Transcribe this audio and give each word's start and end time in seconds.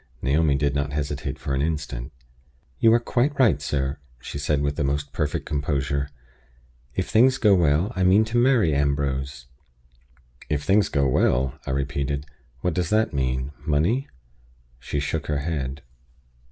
Naomi 0.23 0.55
did 0.55 0.73
not 0.73 0.93
hesitate 0.93 1.37
for 1.37 1.53
an 1.53 1.61
instant. 1.61 2.11
"You 2.79 2.91
are 2.95 2.99
quite 2.99 3.37
right, 3.39 3.61
sir," 3.61 3.99
she 4.19 4.39
said 4.39 4.63
with 4.63 4.75
the 4.75 4.83
most 4.83 5.13
perfect 5.13 5.45
composure. 5.45 6.09
"If 6.95 7.07
things 7.07 7.37
go 7.37 7.53
well, 7.53 7.93
I 7.95 8.01
mean 8.03 8.25
to 8.25 8.37
marry 8.41 8.73
Ambrose." 8.73 9.45
"If 10.49 10.63
things 10.63 10.89
go 10.89 11.07
well," 11.07 11.59
I 11.67 11.69
repeated. 11.69 12.25
"What 12.61 12.73
does 12.73 12.89
that 12.89 13.13
mean? 13.13 13.51
Money?" 13.63 14.07
She 14.79 14.99
shook 14.99 15.27
her 15.27 15.37
head. 15.37 15.83